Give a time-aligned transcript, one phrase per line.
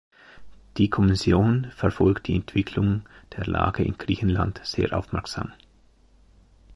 [0.77, 3.03] Die Kommission verfolgt die Entwicklung
[3.37, 5.53] der Lage in Griechenland sehr aufmerksam.